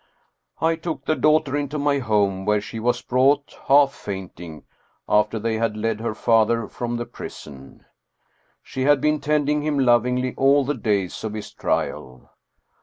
[0.59, 4.63] I took the daughter into my home, where she was brought, half fainting,
[5.07, 7.85] after they had led her father from the prison.
[8.63, 12.31] She had been tending him lovingly all the days of his trial.